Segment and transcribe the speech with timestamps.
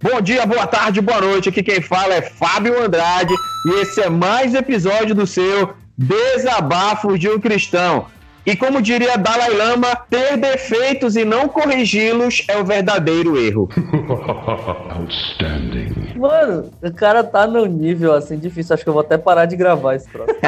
[0.00, 1.48] Bom dia, boa tarde, boa noite.
[1.48, 3.34] Aqui quem fala é Fábio Andrade
[3.66, 8.06] e esse é mais episódio do seu Desabafos de um Cristão.
[8.46, 13.68] E como diria Dalai Lama, ter defeitos e não corrigi-los é o verdadeiro erro.
[14.94, 16.14] Outstanding.
[16.14, 18.74] Mano, o cara tá num nível assim difícil.
[18.74, 20.32] Acho que eu vou até parar de gravar esse troço.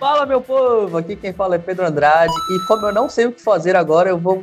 [0.00, 0.96] Fala, meu povo!
[0.96, 2.32] Aqui quem fala é Pedro Andrade.
[2.50, 4.42] E como eu não sei o que fazer agora, eu vou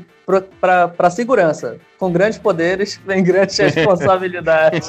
[0.61, 1.79] para segurança.
[1.97, 4.87] Com grandes poderes, vem grandes responsabilidades.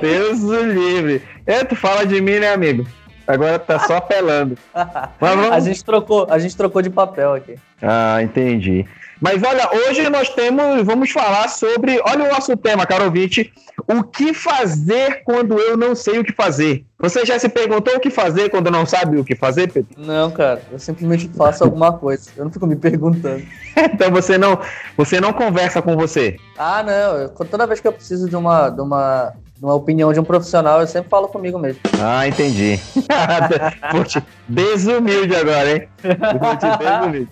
[0.00, 1.20] Deus o livre.
[1.68, 2.86] Tu fala de mim, né, amigo?
[3.28, 4.56] Agora tá só apelando.
[5.20, 5.52] vamos...
[5.52, 7.56] a, gente trocou, a gente trocou de papel aqui.
[7.82, 8.86] Ah, entendi.
[9.20, 13.52] Mas olha, hoje nós temos, vamos falar sobre, olha o nosso tema, caro ouvinte,
[13.86, 16.84] o que fazer quando eu não sei o que fazer.
[16.98, 19.90] Você já se perguntou o que fazer quando não sabe o que fazer, Pedro?
[19.98, 22.30] Não, cara, eu simplesmente faço alguma coisa.
[22.36, 23.42] Eu não fico me perguntando.
[23.76, 24.58] então você não,
[24.96, 26.36] você não conversa com você?
[26.56, 27.18] Ah, não.
[27.18, 30.80] Eu, toda vez que eu preciso de uma, de uma uma opinião de um profissional,
[30.80, 31.80] eu sempre falo comigo mesmo.
[32.00, 32.78] Ah, entendi.
[33.90, 35.88] Puxa, desumilde agora, hein?
[36.00, 37.28] desumilde.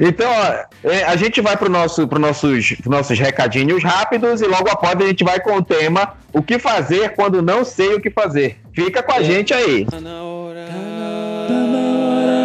[0.00, 4.68] Então, ó, é, a gente vai para nosso, os nossos, nossos recadinhos rápidos e logo
[4.70, 8.10] após a gente vai com o tema O que fazer quando não sei o que
[8.10, 8.60] fazer.
[8.72, 9.24] Fica com a é.
[9.24, 9.84] gente aí.
[9.84, 10.66] Tá na hora.
[11.48, 12.44] Tá na hora.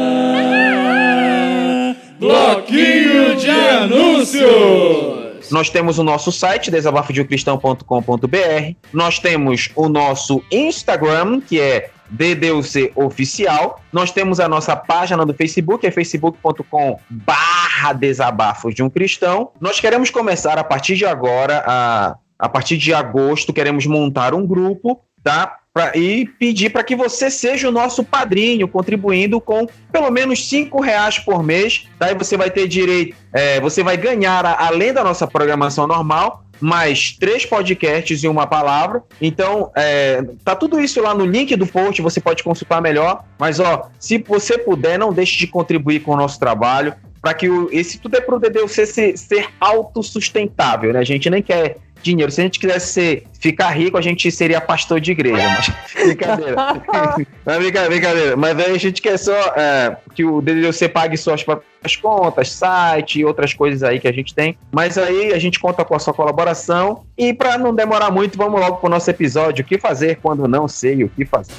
[2.20, 5.19] Bloquinho de anúncios.
[5.52, 8.76] Nós temos o nosso site, desabafodeumcristão.com.br.
[8.94, 13.82] Nós temos o nosso Instagram, que é DDUC Oficial.
[13.92, 19.52] Nós temos a nossa página do Facebook, é facebook.com barra desabafos de um cristão.
[19.60, 24.46] Nós queremos começar a partir de agora, a, a partir de agosto, queremos montar um
[24.46, 25.59] grupo, tá?
[25.72, 30.82] Pra, e pedir para que você seja o nosso padrinho, contribuindo com pelo menos cinco
[30.82, 31.88] reais por mês.
[32.00, 37.16] Daí você vai ter direito, é, você vai ganhar, além da nossa programação normal, mais
[37.18, 39.04] três podcasts e uma palavra.
[39.22, 43.24] Então, é, tá tudo isso lá no link do post, você pode consultar melhor.
[43.38, 47.50] Mas, ó, se você puder, não deixe de contribuir com o nosso trabalho para que
[47.50, 51.00] o, esse tudo é para o DDUC ser, ser autossustentável, né?
[51.00, 52.32] A gente nem quer dinheiro.
[52.32, 55.38] Se a gente quisesse ser, ficar rico, a gente seria pastor de igreja.
[55.38, 55.70] Mas,
[56.06, 56.56] brincadeira.
[57.46, 58.38] mas, brincadeira, brincadeira.
[58.38, 63.20] Mas aí a gente quer só é, que o DDC pague suas próprias contas, site
[63.20, 64.58] e outras coisas aí que a gente tem.
[64.72, 67.04] Mas aí a gente conta com a sua colaboração.
[67.18, 69.64] E para não demorar muito, vamos logo para o nosso episódio.
[69.64, 71.54] O que fazer quando não sei o que fazer?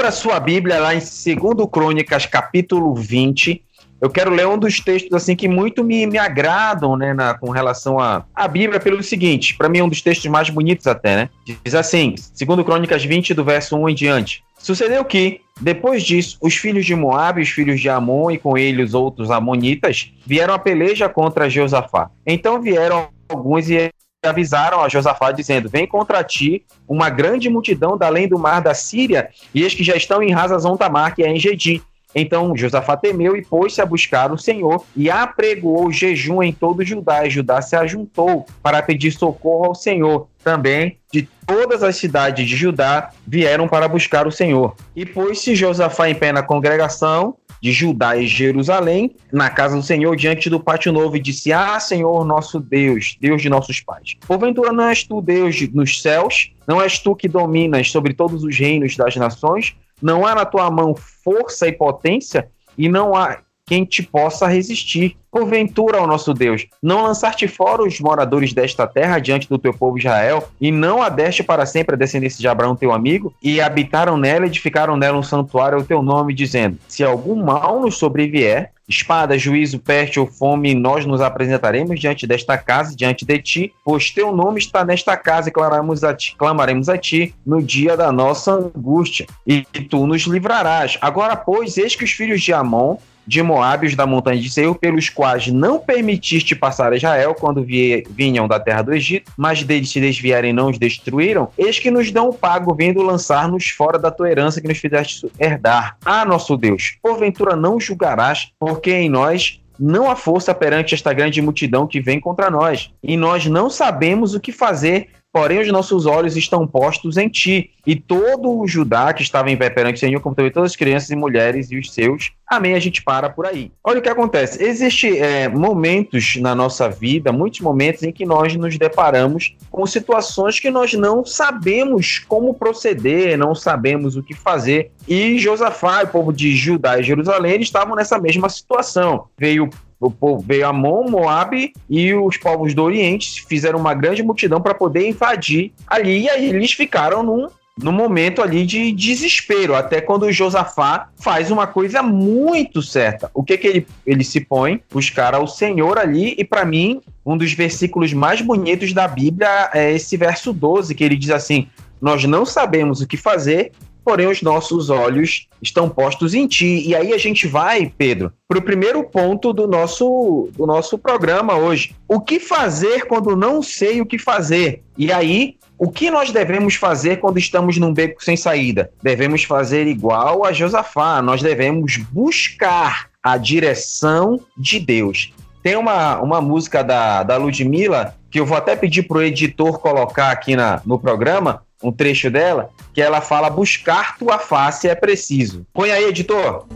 [0.00, 3.62] Abra sua Bíblia lá em 2 Crônicas, capítulo 20.
[4.00, 7.50] Eu quero ler um dos textos assim que muito me, me agradam, né, na, com
[7.50, 10.86] relação à a, a Bíblia, pelo seguinte, para mim é um dos textos mais bonitos
[10.86, 11.28] até, né?
[11.44, 14.42] Diz assim, 2 Crônicas 20, do verso 1 em diante.
[14.58, 18.94] Sucedeu que, depois disso, os filhos de Moabe, os filhos de Amon e com eles
[18.94, 22.08] outros amonitas, vieram a peleja contra Josafá.
[22.26, 23.90] Então vieram alguns e
[24.28, 28.74] avisaram a Josafá dizendo: Vem contra ti uma grande multidão da além do mar da
[28.74, 31.82] Síria, e eis que já estão em Razazon Tamar, que é em Gedi.
[32.12, 37.24] Então Josafá temeu e pôs-se a buscar o Senhor e apregoou jejum em todo Judá.
[37.24, 40.26] E Judá se ajuntou para pedir socorro ao Senhor.
[40.42, 44.74] Também de todas as cidades de Judá vieram para buscar o Senhor.
[44.96, 50.16] E pôs-se Josafá em pé na congregação de Judá e Jerusalém, na casa do Senhor,
[50.16, 54.16] diante do pátio novo, e disse: Ah, Senhor nosso Deus, Deus de nossos pais.
[54.26, 56.52] Porventura não és tu Deus nos céus?
[56.66, 59.76] Não és tu que dominas sobre todos os reinos das nações?
[60.00, 62.48] Não há na tua mão força e potência?
[62.78, 63.38] E não há
[63.70, 65.16] quem te possa resistir.
[65.30, 69.96] Porventura, ó nosso Deus, não lançar-te fora os moradores desta terra diante do teu povo
[69.96, 74.46] Israel, e não adeste para sempre a descendência de Abraão, teu amigo, e habitaram nela,
[74.46, 79.78] edificaram nela um santuário ao teu nome, dizendo: Se algum mal nos sobrevier, espada, juízo,
[79.78, 84.58] peste ou fome, nós nos apresentaremos diante desta casa, diante de ti, pois teu nome
[84.58, 89.28] está nesta casa e clamaremos a ti, clamaremos a ti no dia da nossa angústia,
[89.46, 90.98] e tu nos livrarás.
[91.00, 92.96] Agora, pois, eis que os filhos de Amon
[93.26, 98.48] de Moábios da montanha de Seir, pelos quais não permitiste passar a Israel quando vinham
[98.48, 102.28] da terra do Egito, mas deles se desviarem não os destruíram, eis que nos dão
[102.28, 105.96] o pago, vindo lançar-nos fora da tua herança que nos fizeste herdar.
[106.04, 111.40] Ah, nosso Deus, porventura não julgarás, porque em nós não há força perante esta grande
[111.40, 116.06] multidão que vem contra nós, e nós não sabemos o que fazer porém os nossos
[116.06, 117.70] olhos estão postos em ti.
[117.86, 120.76] E todo o Judá que estava em pé perante o Senhor, como também todas as
[120.76, 122.32] crianças e mulheres e os seus.
[122.46, 123.70] Amém, a gente para por aí.
[123.82, 124.62] Olha o que acontece.
[124.62, 130.60] Existem é, momentos na nossa vida, muitos momentos em que nós nos deparamos com situações
[130.60, 134.90] que nós não sabemos como proceder, não sabemos o que fazer.
[135.08, 139.26] E Josafá, o povo de Judá e Jerusalém, estavam nessa mesma situação.
[139.38, 144.60] Veio o povo veio Amon, Moab e os povos do Oriente fizeram uma grande multidão
[144.60, 147.48] para poder invadir ali e aí eles ficaram num
[147.82, 153.30] no momento ali de desespero, até quando o Josafá faz uma coisa muito certa.
[153.32, 154.82] O que que ele, ele se põe?
[154.92, 159.92] Buscar ao Senhor ali, e para mim, um dos versículos mais bonitos da Bíblia é
[159.92, 161.68] esse verso 12, que ele diz assim:
[162.00, 163.72] Nós não sabemos o que fazer,
[164.04, 166.82] porém os nossos olhos estão postos em ti.
[166.86, 171.56] E aí a gente vai, Pedro, para o primeiro ponto do nosso, do nosso programa
[171.56, 171.94] hoje.
[172.08, 174.82] O que fazer quando não sei o que fazer?
[174.96, 178.90] E aí, o que nós devemos fazer quando estamos num beco sem saída?
[179.02, 185.32] Devemos fazer igual a Josafá, nós devemos buscar a direção de Deus.
[185.62, 189.78] Tem uma, uma música da, da Ludmilla que eu vou até pedir para o editor
[189.78, 194.94] colocar aqui na, no programa, um trecho dela, que ela fala: buscar tua face é
[194.94, 195.66] preciso.
[195.72, 196.66] Põe aí, editor.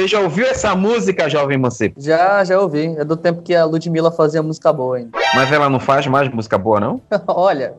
[0.00, 1.94] Você já ouviu essa música, Jovem Mancebo?
[1.98, 2.86] Já, já ouvi.
[2.96, 5.10] É do tempo que a Ludmilla fazia música boa ainda.
[5.34, 7.02] Mas ela não faz mais música boa, não?
[7.28, 7.74] Olha,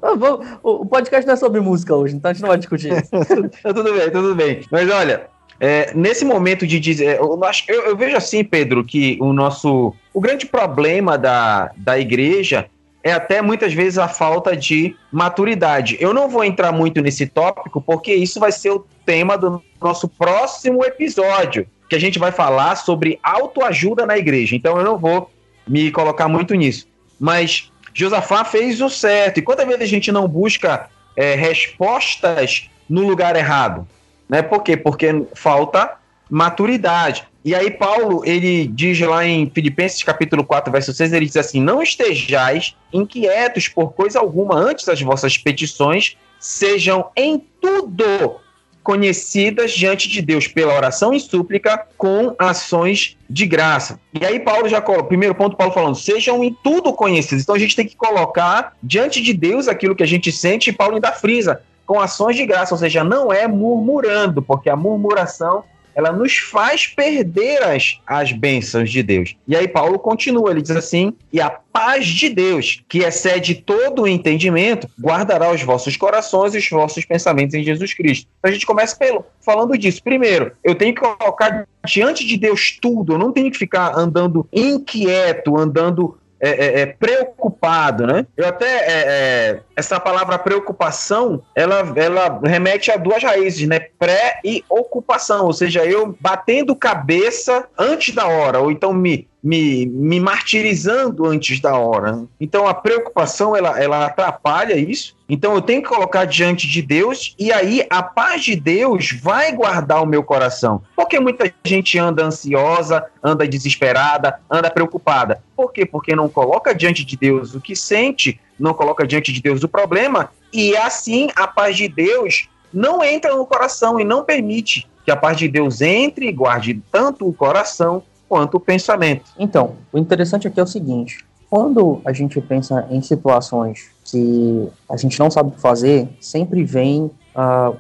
[0.62, 3.10] o podcast não é sobre música hoje, então a gente não vai discutir isso.
[3.74, 4.62] tudo bem, tudo bem.
[4.72, 5.30] Mas olha,
[5.60, 7.18] é, nesse momento de dizer.
[7.18, 9.92] Eu, eu, eu, vejo assim, Pedro, que o nosso.
[10.14, 12.68] O grande problema da, da igreja
[13.04, 15.98] é até muitas vezes a falta de maturidade.
[16.00, 20.08] Eu não vou entrar muito nesse tópico, porque isso vai ser o tema do nosso
[20.08, 24.56] próximo episódio que a gente vai falar sobre autoajuda na igreja.
[24.56, 25.30] Então eu não vou
[25.68, 26.88] me colocar muito nisso.
[27.20, 29.40] Mas Josafá fez o certo.
[29.40, 33.86] E quantas vezes a gente não busca é, respostas no lugar errado?
[34.30, 34.42] Né?
[34.42, 34.78] Por quê?
[34.78, 35.98] Porque falta
[36.30, 37.28] maturidade.
[37.44, 41.60] E aí Paulo, ele diz lá em Filipenses capítulo 4, verso 6, ele diz assim:
[41.60, 48.40] "Não estejais inquietos por coisa alguma antes as vossas petições sejam em tudo
[48.84, 54.00] conhecidas diante de Deus pela oração e súplica com ações de graça.
[54.14, 57.44] E aí Paulo já coloca, primeiro ponto Paulo falando, sejam em tudo conhecidos.
[57.44, 60.74] Então a gente tem que colocar diante de Deus aquilo que a gente sente e
[60.74, 65.64] Paulo ainda frisa, com ações de graça, ou seja, não é murmurando, porque a murmuração
[65.96, 69.36] ela nos faz perder as, as bênçãos de Deus.
[69.48, 74.04] E aí Paulo continua, ele diz assim: e a paz de Deus, que excede todo
[74.04, 78.28] o entendimento, guardará os vossos corações e os vossos pensamentos em Jesus Cristo.
[78.40, 80.04] Então a gente começa pelo, falando disso.
[80.04, 84.48] Primeiro, eu tenho que colocar diante de Deus tudo, eu não tenho que ficar andando
[84.52, 88.26] inquieto, andando é, é, é, preocupado, né?
[88.36, 93.80] Eu até é, é, essa palavra preocupação, ela, ela remete a duas raízes, né?
[94.00, 99.86] Pré e ocupação, ou seja, eu batendo cabeça antes da hora, ou então me me,
[99.86, 102.26] me martirizando antes da hora.
[102.40, 105.16] Então a preocupação ela, ela atrapalha isso.
[105.28, 109.52] Então eu tenho que colocar diante de Deus e aí a paz de Deus vai
[109.54, 110.82] guardar o meu coração.
[110.96, 115.42] Porque muita gente anda ansiosa, anda desesperada, anda preocupada.
[115.56, 115.86] Por quê?
[115.86, 119.70] Porque não coloca diante de Deus o que sente, não coloca diante de Deus o
[119.70, 125.12] problema e assim a paz de Deus não entra no coração e não permite que
[125.12, 129.26] a paz de Deus entre e guarde tanto o coração quanto o pensamento.
[129.38, 134.96] Então, o interessante aqui é o seguinte: quando a gente pensa em situações que a
[134.96, 137.74] gente não sabe o que fazer, sempre vem a,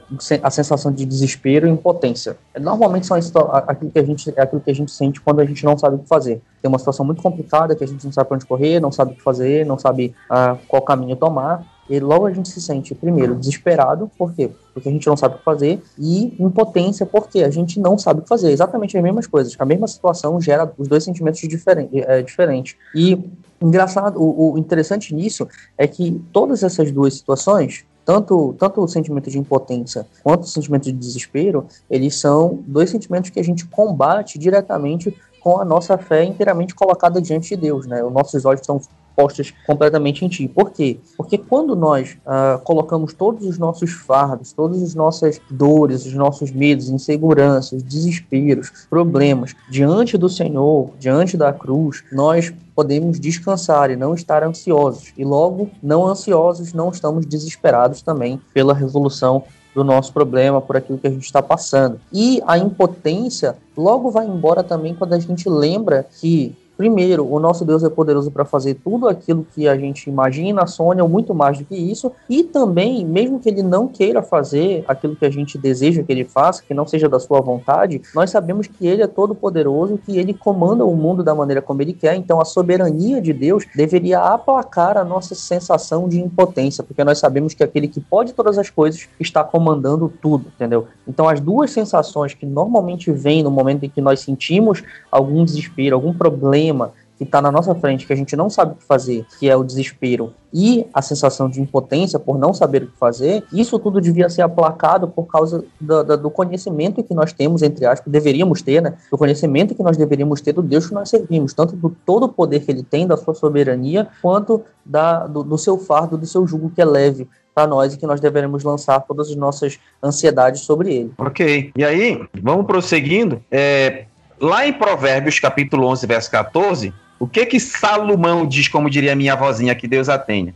[0.43, 2.36] a sensação de desespero e impotência.
[2.60, 5.63] Normalmente são aquilo que, a gente, é aquilo que a gente sente quando a gente
[5.63, 6.41] não sabe o que fazer.
[6.62, 9.13] Tem uma situação muito complicada que a gente não sabe para onde correr, não sabe
[9.13, 11.65] o que fazer, não sabe uh, qual caminho tomar.
[11.91, 14.50] E logo a gente se sente, primeiro, desesperado, por quê?
[14.74, 18.21] Porque a gente não sabe o que fazer, e impotência, porque a gente não sabe
[18.21, 18.50] o que fazer.
[18.50, 19.53] Exatamente as mesmas coisas.
[19.60, 22.01] A mesma situação gera os dois sentimentos diferentes.
[22.07, 22.77] É, diferente.
[22.95, 23.29] E
[23.62, 25.45] engraçado, o, o interessante nisso
[25.77, 30.83] é que todas essas duas situações, tanto, tanto o sentimento de impotência quanto o sentimento
[30.83, 36.24] de desespero, eles são dois sentimentos que a gente combate diretamente com a nossa fé
[36.24, 38.01] inteiramente colocada diante de Deus, né?
[38.01, 38.79] Os nossos olhos estão
[39.15, 40.47] postas completamente em Ti.
[40.47, 40.99] Por quê?
[41.17, 46.51] Porque quando nós uh, colocamos todos os nossos fardos, todas as nossas dores, os nossos
[46.51, 54.13] medos, inseguranças, desesperos, problemas diante do Senhor, diante da cruz, nós podemos descansar e não
[54.13, 55.13] estar ansiosos.
[55.17, 60.97] E logo, não ansiosos, não estamos desesperados também pela resolução do nosso problema, por aquilo
[60.97, 61.99] que a gente está passando.
[62.11, 67.63] E a impotência logo vai embora também quando a gente lembra que Primeiro, o nosso
[67.63, 71.59] Deus é poderoso para fazer tudo aquilo que a gente imagina, sonha, ou muito mais
[71.59, 72.11] do que isso.
[72.27, 76.25] E também, mesmo que ele não queira fazer aquilo que a gente deseja que ele
[76.25, 80.17] faça, que não seja da sua vontade, nós sabemos que ele é todo poderoso, que
[80.17, 82.15] ele comanda o mundo da maneira como ele quer.
[82.15, 87.53] Então, a soberania de Deus deveria aplacar a nossa sensação de impotência, porque nós sabemos
[87.53, 90.88] que aquele que pode todas as coisas está comandando tudo, entendeu?
[91.07, 95.95] Então, as duas sensações que normalmente vêm no momento em que nós sentimos algum desespero,
[95.95, 98.83] algum problema, problema que está na nossa frente, que a gente não sabe o que
[98.83, 102.97] fazer, que é o desespero e a sensação de impotência por não saber o que
[102.97, 107.61] fazer, isso tudo devia ser aplacado por causa do, do, do conhecimento que nós temos,
[107.61, 108.95] entre aspas, deveríamos ter, né?
[109.11, 112.29] Do conhecimento que nós deveríamos ter do Deus que nós servimos, tanto do todo o
[112.29, 116.47] poder que ele tem, da sua soberania, quanto da, do, do seu fardo, do seu
[116.47, 120.61] jugo que é leve para nós e que nós deveremos lançar todas as nossas ansiedades
[120.61, 121.11] sobre ele.
[121.19, 121.71] Ok.
[121.75, 123.41] E aí, vamos prosseguindo.
[123.51, 124.05] É,
[124.41, 129.36] Lá em Provérbios, capítulo 11, verso 14, o que que Salomão diz, como diria minha
[129.36, 130.55] vozinha, que Deus a tenha?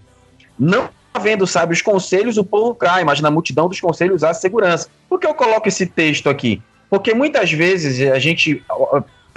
[0.57, 4.89] Não havendo sábios conselhos, o povo cai, mas na multidão dos conselhos há segurança.
[5.07, 6.63] Por que eu coloco esse texto aqui?
[6.89, 8.63] Porque muitas vezes a gente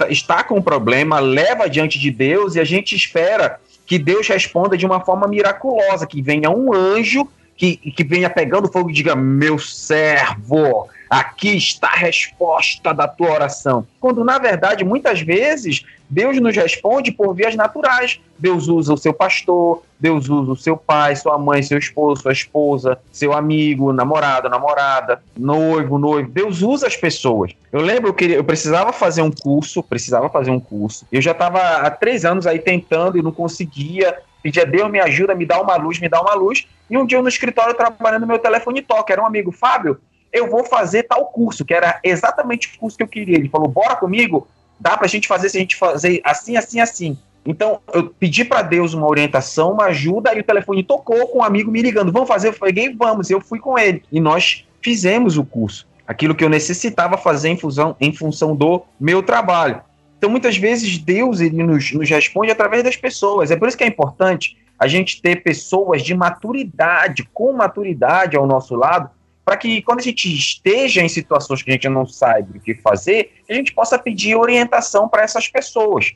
[0.09, 4.75] está com um problema, leva diante de Deus e a gente espera que Deus responda
[4.75, 7.27] de uma forma miraculosa, que venha um anjo
[7.59, 13.31] que, que venha pegando fogo e diga: Meu servo, aqui está a resposta da tua
[13.31, 13.85] oração.
[13.99, 18.21] Quando, na verdade, muitas vezes, Deus nos responde por vias naturais.
[18.37, 22.31] Deus usa o seu pastor, Deus usa o seu pai, sua mãe, seu esposo, sua
[22.31, 26.29] esposa, seu amigo, namorado, namorada, noivo, noivo.
[26.29, 27.51] Deus usa as pessoas.
[27.73, 31.05] Eu lembro que eu precisava fazer um curso, precisava fazer um curso.
[31.11, 34.17] Eu já estava há três anos aí tentando e não conseguia.
[34.41, 36.67] Pedia, Deus me ajuda, me dá uma luz, me dá uma luz.
[36.89, 39.13] E um dia eu no escritório trabalhando, meu telefone toca.
[39.13, 39.99] Era um amigo, Fábio,
[40.31, 43.37] eu vou fazer tal curso, que era exatamente o curso que eu queria.
[43.37, 44.47] Ele falou, bora comigo,
[44.79, 47.17] dá pra gente fazer se a gente fazer assim, assim, assim.
[47.45, 51.43] Então, eu pedi para Deus uma orientação, uma ajuda, e o telefone tocou com um
[51.43, 52.49] amigo me ligando, vamos fazer?
[52.49, 54.03] Eu falei, vamos, eu fui com ele.
[54.11, 55.87] E nós fizemos o curso.
[56.07, 57.57] Aquilo que eu necessitava fazer em
[57.99, 59.81] em função do meu trabalho.
[60.19, 63.51] Então, muitas vezes, Deus ele nos, nos responde através das pessoas.
[63.51, 68.45] É por isso que é importante a gente ter pessoas de maturidade, com maturidade ao
[68.45, 69.09] nosso lado,
[69.45, 72.75] para que quando a gente esteja em situações que a gente não sabe o que
[72.75, 76.11] fazer, a gente possa pedir orientação para essas pessoas.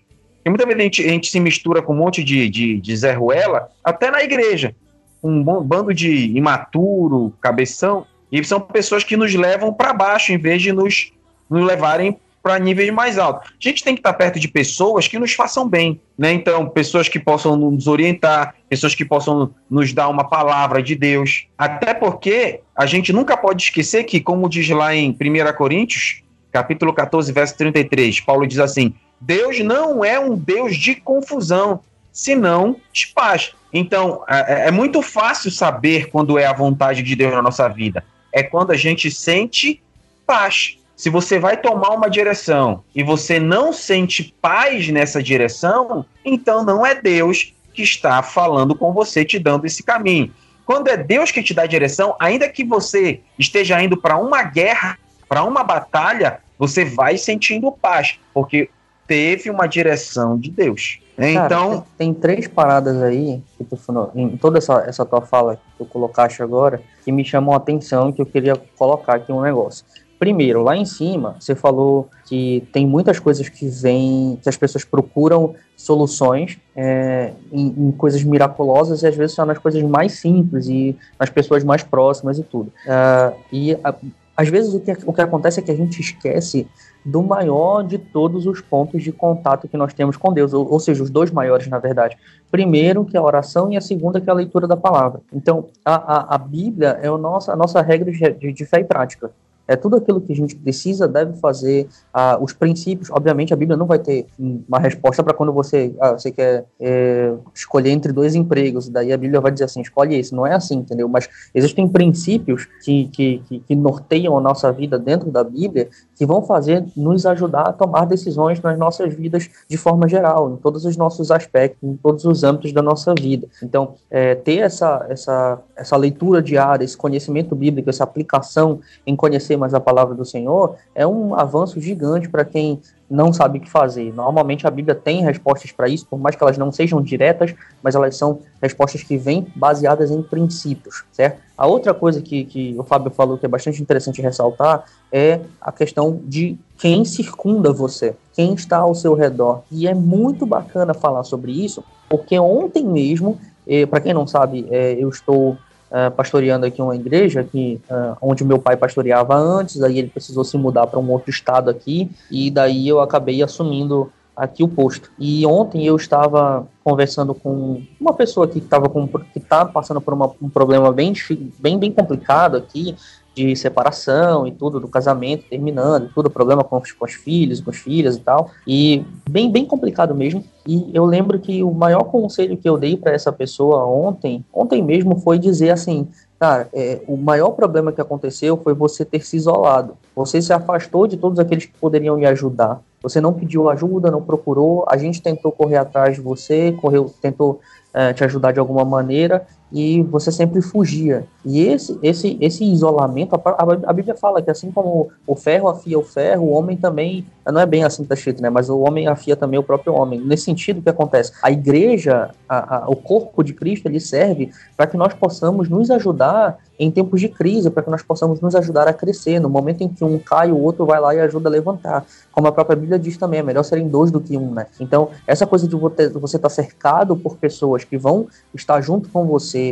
[0.45, 2.97] E muitas vezes a gente, a gente, se mistura com um monte de, de, de
[2.97, 4.75] Zé Ruela, até na igreja.
[5.23, 10.61] Um bando de imaturo, cabeção, e são pessoas que nos levam para baixo, em vez
[10.61, 11.13] de nos,
[11.49, 13.49] nos levarem para níveis mais altos.
[13.51, 16.33] A gente tem que estar perto de pessoas que nos façam bem, né?
[16.33, 21.47] Então, pessoas que possam nos orientar, pessoas que possam nos dar uma palavra de Deus.
[21.57, 26.21] Até porque a gente nunca pode esquecer que, como diz lá em 1 Coríntios,
[26.51, 31.79] capítulo 14, verso 33, Paulo diz assim: Deus não é um Deus de confusão,
[32.11, 33.53] senão de paz.
[33.71, 38.03] Então, é, é muito fácil saber quando é a vontade de Deus na nossa vida.
[38.33, 39.81] É quando a gente sente
[40.27, 40.77] paz.
[40.95, 46.85] Se você vai tomar uma direção e você não sente paz nessa direção, então não
[46.85, 50.31] é Deus que está falando com você, te dando esse caminho.
[50.65, 54.43] Quando é Deus que te dá a direção, ainda que você esteja indo para uma
[54.43, 54.97] guerra,
[55.27, 58.69] para uma batalha, você vai sentindo paz, porque
[59.07, 60.99] teve uma direção de Deus.
[61.17, 61.71] Então.
[61.71, 63.77] Cara, tem, três paradas aí, que tu,
[64.15, 68.09] em toda essa, essa tua fala que tu colocaste agora, que me chamam a atenção
[68.09, 69.85] e que eu queria colocar aqui um negócio.
[70.23, 74.85] Primeiro, lá em cima, você falou que tem muitas coisas que vêm, que as pessoas
[74.85, 80.69] procuram soluções é, em, em, coisas miraculosas e às vezes são nas coisas mais simples
[80.69, 82.71] e nas pessoas mais próximas e tudo.
[82.85, 83.93] Uh, e a,
[84.37, 86.65] às vezes o que, o que acontece é que a gente esquece
[87.03, 90.79] do maior de todos os pontos de contato que nós temos com Deus, ou, ou,
[90.79, 92.17] seja, os dois maiores, na verdade.
[92.49, 95.19] Primeiro, que é a oração, e a segunda, que é a leitura da palavra.
[95.33, 98.85] Então, a, a, a Bíblia é a nossa, a nossa regra de, de fé e
[98.85, 99.29] prática.
[99.67, 103.77] É tudo aquilo que a gente precisa, deve fazer, ah, os princípios, obviamente a Bíblia
[103.77, 108.35] não vai ter uma resposta para quando você, ah, você quer é, escolher entre dois
[108.35, 111.07] empregos, daí a Bíblia vai dizer assim, escolhe esse, não é assim, entendeu?
[111.07, 116.25] Mas existem princípios que, que, que, que norteiam a nossa vida dentro da Bíblia, que
[116.25, 120.85] vão fazer, nos ajudar a tomar decisões nas nossas vidas de forma geral, em todos
[120.85, 123.47] os nossos aspectos, em todos os âmbitos da nossa vida.
[123.61, 129.52] Então, é, ter essa, essa, essa leitura diária, esse conhecimento bíblico, essa aplicação em conhecer
[129.57, 133.69] mais a palavra do Senhor, é um avanço gigante para quem não sabe o que
[133.69, 134.11] fazer.
[134.13, 137.93] Normalmente a Bíblia tem respostas para isso, por mais que elas não sejam diretas, mas
[137.93, 141.39] elas são respostas que vêm baseadas em princípios, certo?
[141.55, 145.71] A outra coisa que, que o Fábio falou que é bastante interessante ressaltar é a
[145.71, 149.61] questão de quem circunda você, quem está ao seu redor.
[149.71, 154.67] E é muito bacana falar sobre isso, porque ontem mesmo, eh, para quem não sabe,
[154.71, 155.55] eh, eu estou
[155.93, 160.43] uh, pastoreando aqui uma igreja que, uh, onde meu pai pastoreava antes, aí ele precisou
[160.43, 165.11] se mudar para um outro estado aqui, e daí eu acabei assumindo aqui o posto.
[165.19, 168.89] E ontem eu estava conversando com uma pessoa aqui que estava
[169.31, 171.13] que está passando por uma, um problema bem,
[171.59, 172.95] bem, bem complicado aqui
[173.35, 177.71] de separação e tudo do casamento terminando, tudo problema com os, com os filhos, com
[177.71, 180.43] as filhas e tal, e bem bem complicado mesmo.
[180.67, 184.81] E eu lembro que o maior conselho que eu dei para essa pessoa ontem, ontem
[184.81, 186.07] mesmo, foi dizer assim:
[186.39, 189.97] cara, é, o maior problema que aconteceu foi você ter se isolado.
[190.15, 192.81] Você se afastou de todos aqueles que poderiam lhe ajudar.
[193.01, 194.85] Você não pediu ajuda, não procurou.
[194.87, 197.59] A gente tentou correr atrás de você, correu, tentou
[197.93, 201.25] é, te ajudar de alguma maneira e você sempre fugia.
[201.43, 203.41] E esse, esse, esse isolamento, a,
[203.87, 207.59] a, Bíblia fala que assim como o ferro afia o ferro, o homem também, não
[207.59, 208.51] é bem assim que está escrito, né?
[208.51, 210.21] Mas o homem afia também o próprio homem.
[210.21, 211.33] Nesse sentido, o que acontece?
[211.41, 215.89] A igreja, a, a, o corpo de Cristo, ele serve para que nós possamos nos
[215.89, 219.39] ajudar em tempos de crise, para que nós possamos nos ajudar a crescer.
[219.39, 222.05] No momento em que um cai, o outro vai lá e ajuda a levantar.
[222.31, 224.67] Como a própria Bíblia diz também, é melhor serem dois do que um, né?
[224.79, 229.25] Então, essa coisa de você estar tá cercado por pessoas que vão estar junto com
[229.25, 229.62] você,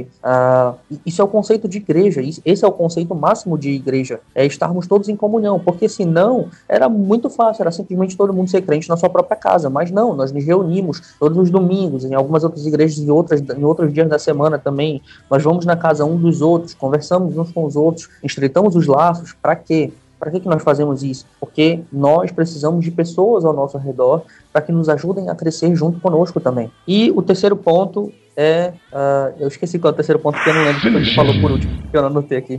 [1.06, 4.88] isso é o conceito de igreja, esse é o conceito máximo de igreja, é estarmos
[4.88, 8.98] todos em comunhão, porque senão era muito fácil, era simplesmente todo mundo ser crente na
[8.98, 12.98] sua própria casa, mas não, nós nos reunimos todos os domingos, em algumas outras igrejas
[12.98, 16.74] e outras, em outros dias da semana também, nós vamos na casa um dos outros,
[16.74, 19.92] conversamos uns com os outros, estreitamos os laços, para quê?
[20.22, 21.26] Para que, que nós fazemos isso?
[21.40, 24.22] Porque nós precisamos de pessoas ao nosso redor
[24.54, 26.72] para que nos ajudem a crescer junto conosco também.
[26.88, 28.74] E o terceiro ponto é.
[28.92, 31.40] Uh, eu esqueci qual é o terceiro ponto, porque eu não lembro o que falou
[31.42, 32.58] por último, que eu não anotei aqui.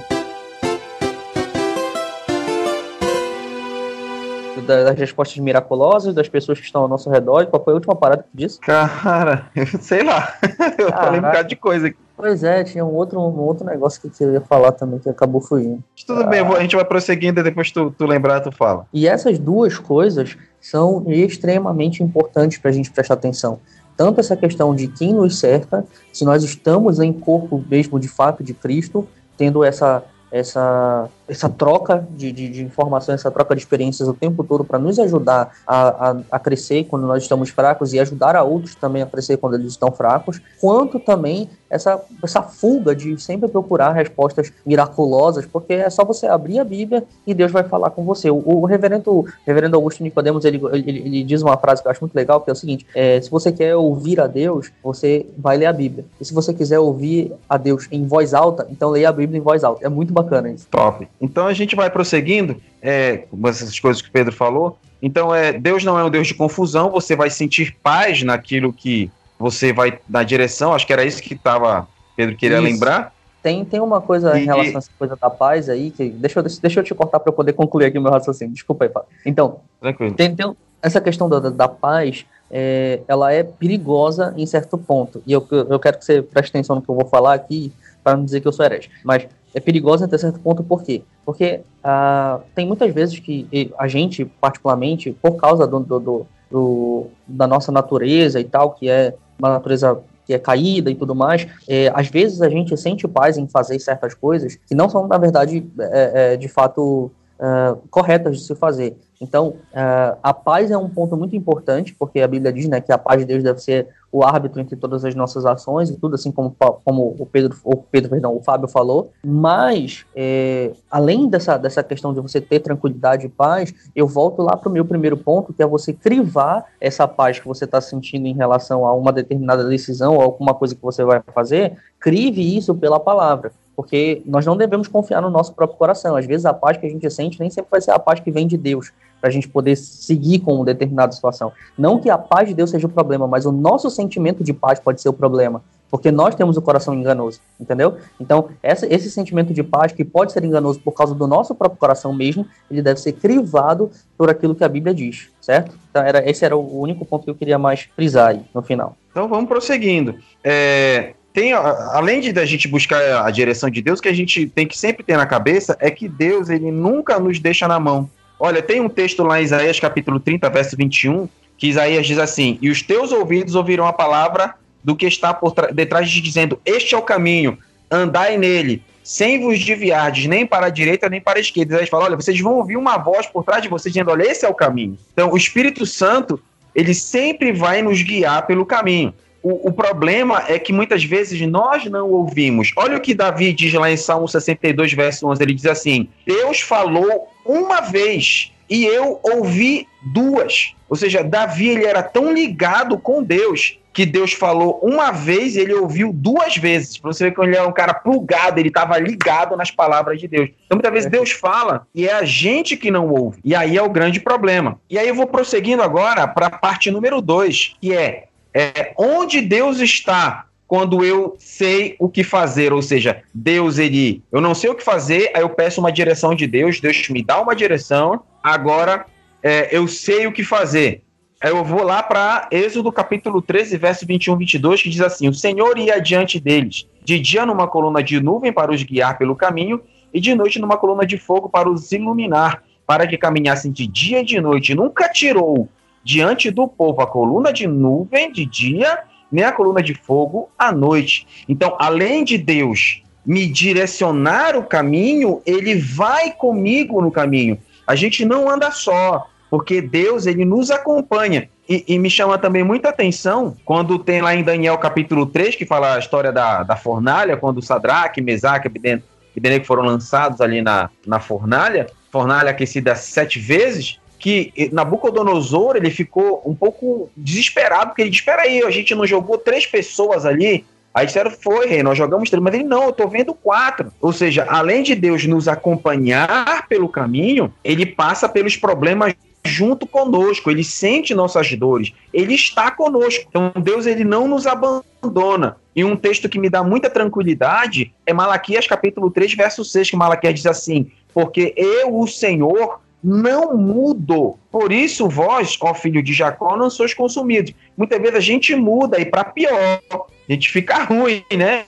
[4.63, 7.47] das respostas miraculosas das pessoas que estão ao nosso redor.
[7.47, 8.61] Qual foi a última parada que disse?
[8.61, 10.35] Cara, sei lá.
[10.79, 11.05] eu Caraca.
[11.05, 11.97] falei um bocado de coisa aqui.
[12.17, 15.41] Pois é, tinha um outro, um outro negócio que eu ia falar também que acabou
[15.41, 15.83] fugindo.
[16.07, 16.27] Tudo ah.
[16.27, 18.87] bem, a gente vai prosseguindo e depois tu, tu lembrar, tu fala.
[18.93, 23.59] E essas duas coisas são extremamente importantes para a gente prestar atenção.
[23.97, 28.43] Tanto essa questão de quem nos cerca, se nós estamos em corpo mesmo de fato
[28.43, 30.03] de Cristo, tendo essa
[30.33, 34.79] essa, essa troca de, de, de informações, essa troca de experiências o tempo todo para
[34.79, 39.03] nos ajudar a, a, a, crescer quando nós estamos fracos e ajudar a outros também
[39.03, 44.53] a crescer quando eles estão fracos, quanto também essa, essa fuga de sempre procurar respostas
[44.65, 48.31] miraculosas, porque é só você abrir a Bíblia e Deus vai falar com você.
[48.31, 52.03] O, o reverendo, reverendo Augusto Nicodemos, ele, ele, ele, diz uma frase que eu acho
[52.03, 55.57] muito legal, que é o seguinte, é, se você quer ouvir a Deus, você vai
[55.57, 56.05] ler a Bíblia.
[56.21, 59.43] E se você quiser ouvir a Deus em voz alta, então leia a Bíblia em
[59.43, 59.87] voz alta.
[59.87, 60.67] É muito bacana isso.
[60.71, 61.09] Top.
[61.23, 64.77] Então a gente vai prosseguindo, é, com essas coisas que o Pedro falou.
[65.01, 69.11] Então, é, Deus não é um Deus de confusão, você vai sentir paz naquilo que
[69.39, 72.67] você vai na direção, acho que era isso que tava Pedro queria isso.
[72.67, 73.13] lembrar.
[73.43, 74.43] Tem, tem uma coisa e...
[74.43, 77.19] em relação a essa coisa da paz aí, que deixa eu, deixa eu te cortar
[77.19, 78.55] para eu poder concluir aqui o meu raciocínio.
[78.55, 79.09] Desculpa aí, Fábio.
[79.27, 80.15] Então, Tranquilo.
[80.15, 85.23] Tem, tem, essa questão da, da paz, é, ela é perigosa em certo ponto.
[85.27, 88.17] E eu, eu quero que você preste atenção no que eu vou falar aqui, para
[88.17, 88.91] não dizer que eu sou herege.
[89.05, 91.03] Mas é perigosa até certo ponto, por quê?
[91.25, 97.47] Porque uh, tem muitas vezes que a gente, particularmente, por causa do, do, do, da
[97.47, 101.91] nossa natureza e tal, que é uma natureza que é caída e tudo mais, é,
[101.95, 105.67] às vezes a gente sente paz em fazer certas coisas que não são, na verdade,
[105.79, 108.97] é, é, de fato uh, corretas de se fazer.
[109.21, 112.93] Então, uh, a paz é um ponto muito importante, porque a Bíblia diz né, que
[112.93, 116.15] a paz de Deus deve ser o árbitro entre todas as nossas ações e tudo,
[116.15, 121.57] assim como, como o Pedro, o Pedro, perdão, o Fábio falou, mas é, além dessa,
[121.57, 125.17] dessa questão de você ter tranquilidade e paz, eu volto lá para o meu primeiro
[125.17, 129.13] ponto, que é você crivar essa paz que você está sentindo em relação a uma
[129.13, 133.53] determinada decisão ou alguma coisa que você vai fazer, crive isso pela palavra.
[133.75, 136.15] Porque nós não devemos confiar no nosso próprio coração.
[136.15, 138.31] Às vezes a paz que a gente sente nem sempre vai ser a paz que
[138.31, 141.53] vem de Deus, para a gente poder seguir com uma determinada situação.
[141.79, 144.81] Não que a paz de Deus seja o problema, mas o nosso sentimento de paz
[144.81, 147.99] pode ser o problema, porque nós temos o coração enganoso, entendeu?
[148.19, 151.79] Então, essa, esse sentimento de paz, que pode ser enganoso por causa do nosso próprio
[151.79, 155.79] coração mesmo, ele deve ser crivado por aquilo que a Bíblia diz, certo?
[155.89, 158.97] Então, era, esse era o único ponto que eu queria mais frisar aí, no final.
[159.13, 160.17] Então, vamos prosseguindo.
[160.43, 164.67] É, tem, além de da gente buscar a direção de Deus, que a gente tem
[164.67, 168.11] que sempre ter na cabeça é que Deus ele nunca nos deixa na mão.
[168.45, 172.59] Olha, tem um texto lá em Isaías capítulo 30, verso 21, que Isaías diz assim:
[172.61, 176.93] "E os teus ouvidos ouvirão a palavra do que está por detrás de dizendo: Este
[176.93, 177.57] é o caminho,
[177.89, 181.77] andai nele, sem vos desviardes nem para a direita nem para a esquerda".
[181.77, 184.45] Ele fala: "Olha, vocês vão ouvir uma voz por trás de vocês dizendo: Olha, esse
[184.45, 184.99] é o caminho".
[185.13, 186.43] Então, o Espírito Santo,
[186.75, 189.15] ele sempre vai nos guiar pelo caminho.
[189.41, 192.73] O, o, problema é que muitas vezes nós não ouvimos.
[192.77, 195.41] Olha o que Davi diz lá em Salmo 62, verso 11.
[195.41, 200.75] Ele diz assim: Deus falou uma vez e eu ouvi duas.
[200.89, 205.61] Ou seja, Davi ele era tão ligado com Deus que Deus falou uma vez e
[205.61, 206.97] ele ouviu duas vezes.
[206.97, 210.27] Pra você ver que ele é um cara plugado, ele estava ligado nas palavras de
[210.27, 210.49] Deus.
[210.65, 213.41] Então, muitas vezes Deus fala e é a gente que não ouve.
[213.45, 214.81] E aí é o grande problema.
[214.89, 219.41] E aí eu vou prosseguindo agora para a parte número dois, que é é, onde
[219.41, 224.71] Deus está quando eu sei o que fazer, ou seja, Deus ele, eu não sei
[224.71, 228.23] o que fazer, aí eu peço uma direção de Deus, Deus me dá uma direção,
[228.43, 229.05] agora
[229.43, 231.03] é, eu sei o que fazer.
[231.43, 235.35] Aí eu vou lá para Êxodo capítulo 13, verso 21 22, que diz assim: O
[235.35, 239.79] Senhor ia adiante deles, de dia numa coluna de nuvem para os guiar pelo caminho,
[240.11, 244.21] e de noite numa coluna de fogo para os iluminar, para que caminhassem de dia
[244.21, 244.75] e de noite.
[244.75, 245.69] Nunca tirou
[246.03, 249.01] diante do povo a coluna de nuvem de dia,
[249.33, 251.27] nem a coluna de fogo à noite.
[251.49, 257.59] Então, além de Deus me direcionar o caminho, ele vai comigo no caminho.
[257.87, 261.49] A gente não anda só, porque Deus ele nos acompanha.
[261.69, 265.65] E, e, me chama também muita atenção quando tem lá em Daniel capítulo 3, que
[265.65, 269.01] fala a história da, da fornalha, quando Sadraque, Mesaque e
[269.37, 276.43] Abednego foram lançados ali na, na fornalha, fornalha aquecida sete vezes, que Nabucodonosor ele ficou
[276.47, 280.65] um pouco desesperado, porque ele disse: Espera aí, a gente não jogou três pessoas ali.
[280.95, 282.41] Aí disseram: Foi, rei, nós jogamos três.
[282.41, 283.93] Mas ele: Não, eu tô vendo quatro.
[284.01, 289.13] Ou seja, além de Deus nos acompanhar pelo caminho, ele passa pelos problemas
[289.45, 293.25] junto conosco, ele sente nossas dores, ele está conosco.
[293.29, 295.57] Então Deus ele não nos abandona.
[295.75, 299.97] E um texto que me dá muita tranquilidade é Malaquias capítulo 3, verso 6, que
[299.97, 304.39] Malaquias diz assim: "Porque eu, o Senhor, não mudo.
[304.51, 307.53] Por isso, vós, ó filho de Jacó, não sois consumidos.
[307.77, 309.81] Muitas vezes a gente muda e para pior.
[309.91, 311.65] A gente fica ruim, né?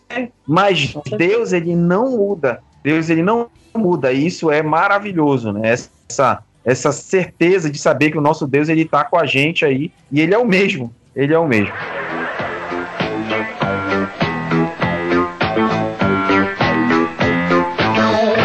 [0.46, 2.60] Mas Deus, ele não muda.
[2.82, 4.12] Deus, ele não muda.
[4.12, 5.70] E isso é maravilhoso, né?
[5.72, 9.90] Essa, essa certeza de saber que o nosso Deus, ele tá com a gente aí.
[10.12, 10.94] E ele é o mesmo.
[11.16, 11.74] Ele é o mesmo.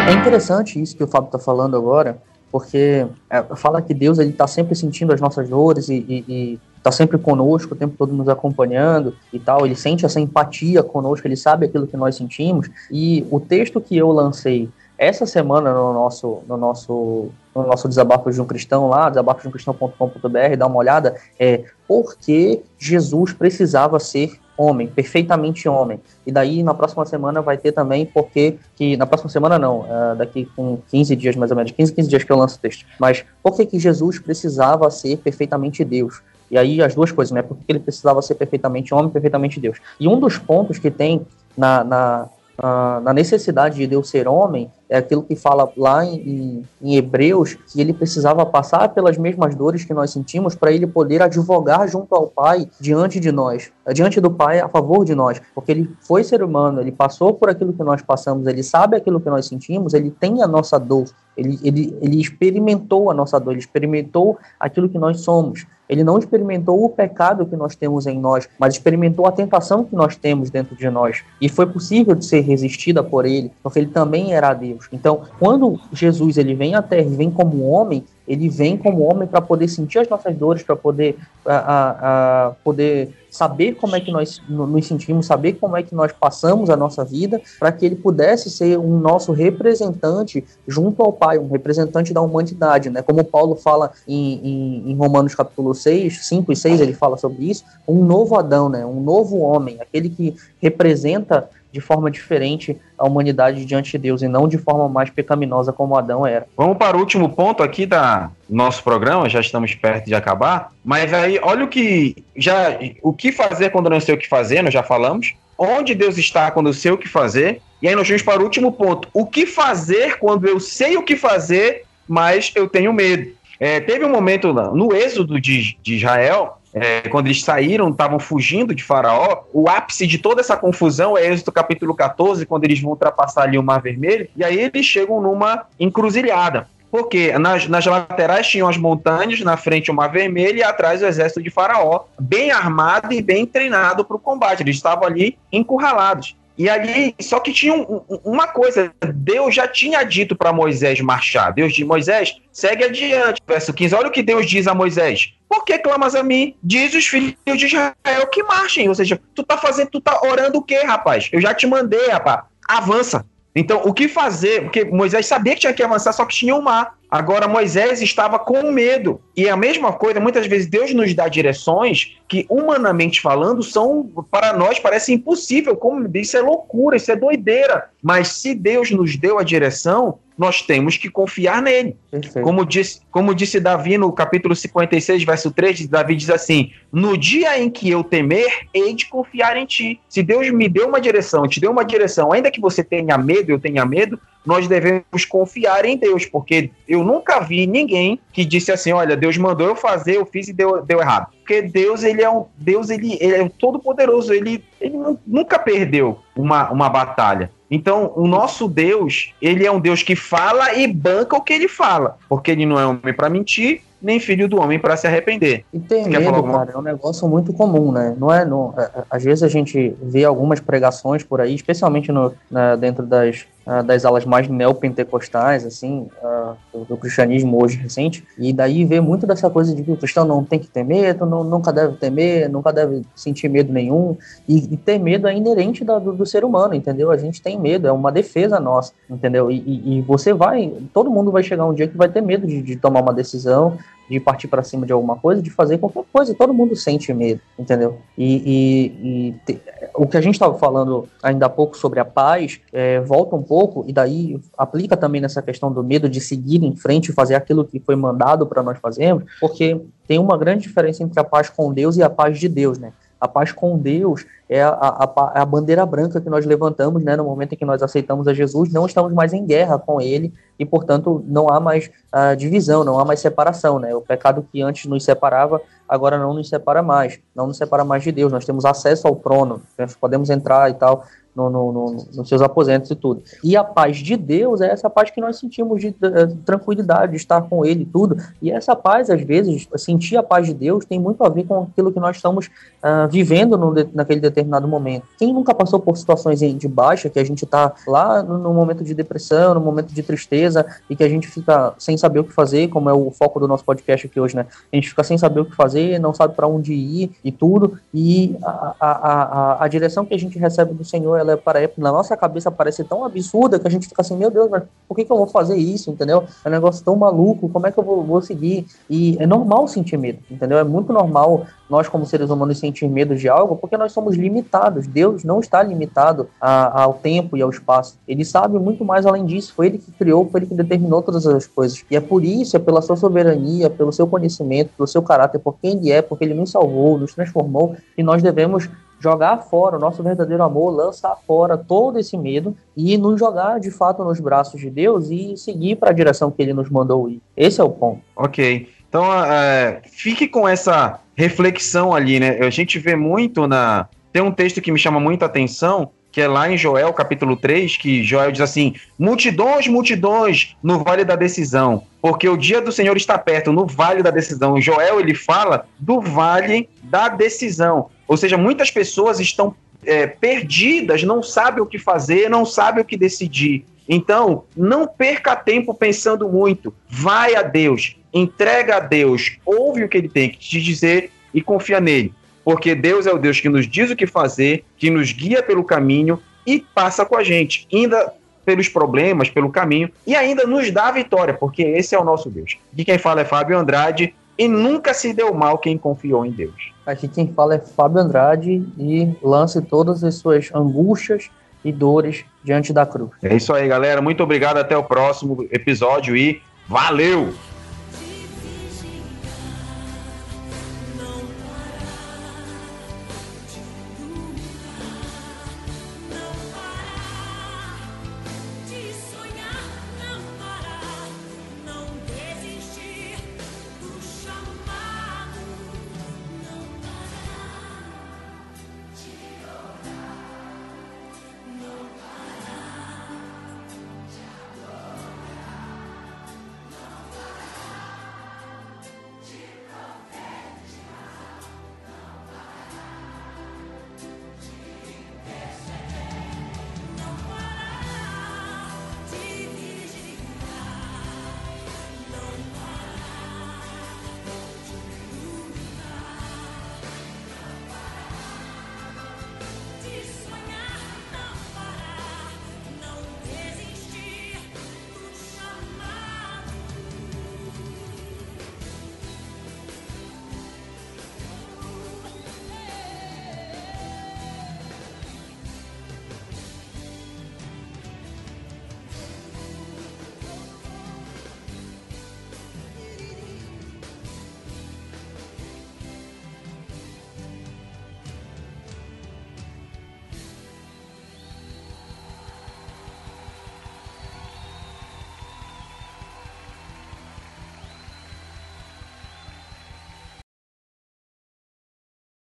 [0.08, 2.20] É interessante isso que o Fábio está falando agora,
[2.50, 7.18] porque é, fala que Deus ele está sempre sentindo as nossas dores e está sempre
[7.18, 9.64] conosco, o tempo todo nos acompanhando e tal.
[9.64, 12.68] Ele sente essa empatia conosco, ele sabe aquilo que nós sentimos.
[12.90, 18.30] E o texto que eu lancei essa semana no nosso, no nosso, no nosso desabafo
[18.30, 24.86] de um cristão lá, desabafosdeumcristão.com.br, dá uma olhada, é por que Jesus precisava ser homem,
[24.86, 25.98] perfeitamente homem.
[26.26, 30.16] E daí na próxima semana vai ter também porque que na próxima semana não, uh,
[30.18, 32.84] daqui com 15 dias mais ou menos, 15, 15 dias que eu lanço o texto.
[32.98, 36.20] Mas por que que Jesus precisava ser perfeitamente Deus?
[36.50, 37.40] E aí as duas coisas, né?
[37.40, 39.78] Porque ele precisava ser perfeitamente homem, perfeitamente Deus.
[39.98, 42.28] E um dos pontos que tem na, na
[42.62, 47.54] ah, na necessidade de Deus ser homem, é aquilo que fala lá em, em, Hebreus,
[47.54, 52.14] que ele precisava passar pelas mesmas dores que nós sentimos para ele poder advogar junto
[52.14, 56.22] ao Pai diante de nós, diante do Pai a favor de nós, porque ele foi
[56.22, 59.94] ser humano, ele passou por aquilo que nós passamos, ele sabe aquilo que nós sentimos,
[59.94, 64.86] ele tem a nossa dor, ele, ele, ele experimentou a nossa dor, ele experimentou aquilo
[64.86, 65.64] que nós somos.
[65.90, 69.94] Ele não experimentou o pecado que nós temos em nós, mas experimentou a tentação que
[69.94, 71.24] nós temos dentro de nós.
[71.40, 74.86] E foi possível de ser resistida por ele, porque ele também era Deus.
[74.92, 79.26] Então, quando Jesus ele vem à Terra e vem como homem, ele vem como homem
[79.26, 84.10] para poder sentir as nossas dores, para poder, a, a, poder saber como é que
[84.10, 87.96] nós nos sentimos, saber como é que nós passamos a nossa vida, para que ele
[87.96, 93.02] pudesse ser um nosso representante junto ao Pai, um representante da humanidade, né?
[93.02, 97.44] Como Paulo fala em, em, em Romanos capítulo 6, 5 e 6, ele fala sobre
[97.48, 98.84] isso, um novo Adão, né?
[98.84, 104.28] Um novo homem, aquele que representa de forma diferente a humanidade diante de Deus e
[104.28, 106.46] não de forma mais pecaminosa como Adão era.
[106.56, 111.12] Vamos para o último ponto aqui da nosso programa, já estamos perto de acabar, mas
[111.12, 114.74] aí olha o que já o que fazer quando não sei o que fazer, nós
[114.74, 115.34] já falamos.
[115.56, 117.60] Onde Deus está quando eu sei o que fazer?
[117.82, 119.08] E aí nós vamos para o último ponto.
[119.12, 123.30] O que fazer quando eu sei o que fazer, mas eu tenho medo?
[123.58, 128.74] É, teve um momento no êxodo de, de Israel é, quando eles saíram, estavam fugindo
[128.74, 132.90] de Faraó, o ápice de toda essa confusão é Êxodo capítulo 14, quando eles vão
[132.90, 136.68] ultrapassar ali o Mar Vermelho, e aí eles chegam numa encruzilhada.
[136.90, 141.06] Porque nas, nas laterais tinham as montanhas, na frente o Mar Vermelho e atrás o
[141.06, 144.62] exército de Faraó, bem armado e bem treinado para o combate.
[144.62, 146.36] Eles estavam ali encurralados.
[146.60, 151.54] E ali, só que tinha um, uma coisa, Deus já tinha dito para Moisés marchar.
[151.54, 153.40] Deus disse, Moisés, segue adiante.
[153.48, 155.32] Verso 15, olha o que Deus diz a Moisés.
[155.48, 156.54] Por que clamas a mim?
[156.62, 158.90] Diz os filhos de Israel que marchem.
[158.90, 161.30] Ou seja, tu tá fazendo, tu tá orando o quê, rapaz?
[161.32, 162.42] Eu já te mandei, rapaz.
[162.68, 163.24] Avança.
[163.56, 164.64] Então, o que fazer?
[164.64, 166.94] Porque Moisés sabia que tinha que avançar, só que tinha um mar.
[167.10, 169.20] Agora, Moisés estava com medo.
[169.36, 174.52] E a mesma coisa, muitas vezes Deus nos dá direções que, humanamente falando, são, para
[174.52, 175.76] nós, parece impossível.
[175.76, 177.88] Como isso é loucura, isso é doideira.
[178.00, 181.94] Mas se Deus nos deu a direção, nós temos que confiar nele.
[182.42, 187.58] Como disse, como disse Davi no capítulo 56, verso 3, Davi diz assim: No dia
[187.58, 190.00] em que eu temer, hei de confiar em ti.
[190.08, 193.52] Se Deus me deu uma direção, te deu uma direção, ainda que você tenha medo,
[193.52, 198.70] eu tenha medo, nós devemos confiar em Deus, porque eu nunca vi ninguém que disse
[198.72, 201.28] assim: olha, Deus mandou eu fazer, eu fiz e deu, deu errado.
[201.38, 206.18] Porque Deus, ele é um Deus, ele, ele é todo poderoso, ele, ele nunca perdeu
[206.36, 207.50] uma, uma batalha.
[207.70, 211.68] Então, o nosso Deus, ele é um Deus que fala e banca o que ele
[211.68, 215.64] fala, porque ele não é homem para mentir, nem filho do homem para se arrepender.
[215.72, 218.14] E ter medo, cara, é um negócio muito comum, né?
[218.18, 222.10] Não é, não, é, é, às vezes a gente vê algumas pregações por aí, especialmente
[222.10, 227.76] no, na, dentro das, uh, das alas mais neopentecostais, assim, uh, do, do, cristianismo hoje
[227.76, 230.82] recente, e daí vê muito dessa coisa de que o cristão não tem que ter
[230.82, 234.16] medo, não, nunca deve temer, nunca deve sentir medo nenhum,
[234.48, 237.10] e, e ter medo é inerente da, do, do, ser humano, entendeu?
[237.12, 239.50] A gente tem medo, é uma defesa nossa, entendeu?
[239.50, 242.46] E, e, e você vai, todo mundo vai chegar um dia que vai ter medo
[242.46, 243.78] de, de tomar uma decisão,
[244.10, 246.34] de partir para cima de alguma coisa, de fazer qualquer coisa.
[246.34, 247.98] Todo mundo sente medo, entendeu?
[248.18, 249.60] E, e, e te,
[249.94, 253.42] o que a gente estava falando ainda há pouco sobre a paz, é, volta um
[253.42, 257.36] pouco, e daí aplica também nessa questão do medo de seguir em frente e fazer
[257.36, 261.48] aquilo que foi mandado para nós fazermos, porque tem uma grande diferença entre a paz
[261.48, 262.92] com Deus e a paz de Deus, né?
[263.20, 267.24] A paz com Deus é a, a, a, bandeira branca que nós levantamos né, no
[267.24, 268.72] momento em que nós aceitamos a Jesus.
[268.72, 272.98] Não estamos mais em guerra com Ele e, portanto, não há mais uh, divisão, não
[272.98, 273.78] há mais separação.
[273.78, 273.94] Né?
[273.94, 278.02] O pecado que antes nos separava, agora não nos separa mais, não nos separa mais
[278.02, 278.32] de Deus.
[278.32, 282.42] Nós temos acesso ao trono, nós podemos entrar e tal no, no, no, nos seus
[282.42, 283.22] aposentos e tudo.
[283.42, 286.34] E a paz de Deus é essa paz que nós sentimos de, de, eh, de,
[286.36, 288.16] tranquilidade, de estar com Ele e tudo.
[288.42, 291.62] E essa paz, às vezes, sentir a paz de Deus tem muito a ver com
[291.62, 295.04] aquilo que nós estamos uh, vivendo no, naquele determinado momento.
[295.18, 298.94] Quem nunca passou por situações de baixa, que a gente está lá no, momento de
[298.94, 302.68] depressão, no momento de tristeza, e que a gente fica sem saber o que fazer,
[302.68, 304.46] como é o foco do nosso podcast aqui hoje, né?
[304.72, 307.78] A gente fica sem saber o que fazer, não sabe para onde ir e tudo.
[307.94, 311.92] E a, a, a, a direção que a gente recebe do Senhor ela parece, na
[311.92, 315.04] nossa cabeça parece tão absurda que a gente fica assim, meu Deus, mas por que,
[315.04, 316.24] que eu vou fazer isso, entendeu?
[316.44, 318.66] É um negócio tão maluco, como é que eu vou, vou seguir?
[318.88, 320.58] E é normal sentir medo, entendeu?
[320.58, 324.88] É muito normal nós, como seres humanos, sentir medo de algo, porque nós somos limitados.
[324.88, 327.96] Deus não está limitado a, ao tempo e ao espaço.
[328.08, 329.54] Ele sabe muito mais além disso.
[329.54, 331.84] Foi ele que criou, foi ele que determinou todas as coisas.
[331.88, 335.54] E é por isso, é pela sua soberania, pelo seu conhecimento, pelo seu caráter, por
[335.60, 338.68] quem ele é, porque ele nos salvou, nos transformou, que nós devemos
[339.00, 343.70] jogar fora o nosso verdadeiro amor, lançar fora todo esse medo e nos jogar de
[343.70, 347.20] fato nos braços de Deus e seguir para a direção que ele nos mandou ir.
[347.36, 348.02] Esse é o ponto.
[348.14, 348.68] Ok.
[348.88, 352.38] Então, é, fique com essa reflexão ali, né?
[352.40, 353.88] A gente vê muito na.
[354.12, 357.76] Tem um texto que me chama muita atenção, que é lá em Joel, capítulo 3,
[357.76, 362.96] que Joel diz assim: multidões, multidões no vale da decisão, porque o dia do Senhor
[362.96, 364.60] está perto, no vale da decisão.
[364.60, 367.90] Joel ele fala do vale da decisão.
[368.10, 369.54] Ou seja, muitas pessoas estão
[369.86, 373.64] é, perdidas, não sabem o que fazer, não sabem o que decidir.
[373.88, 376.74] Então, não perca tempo pensando muito.
[376.88, 381.40] Vai a Deus, entrega a Deus, ouve o que ele tem que te dizer e
[381.40, 382.12] confia nele.
[382.44, 385.62] Porque Deus é o Deus que nos diz o que fazer, que nos guia pelo
[385.62, 388.12] caminho e passa com a gente, ainda
[388.44, 392.28] pelos problemas, pelo caminho, e ainda nos dá a vitória, porque esse é o nosso
[392.28, 392.58] Deus.
[392.72, 396.72] Aqui quem fala é Fábio Andrade, e nunca se deu mal quem confiou em Deus.
[396.86, 401.28] Aqui quem fala é Fábio Andrade, e lance todas as suas angústias
[401.62, 403.10] e dores diante da cruz.
[403.22, 404.00] É isso aí, galera.
[404.00, 404.56] Muito obrigado.
[404.56, 407.34] Até o próximo episódio e valeu!